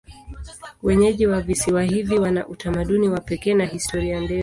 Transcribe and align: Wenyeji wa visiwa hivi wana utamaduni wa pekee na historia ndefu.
Wenyeji 0.83 1.27
wa 1.27 1.41
visiwa 1.41 1.83
hivi 1.83 2.19
wana 2.19 2.47
utamaduni 2.47 3.09
wa 3.09 3.19
pekee 3.21 3.53
na 3.53 3.65
historia 3.65 4.19
ndefu. 4.19 4.39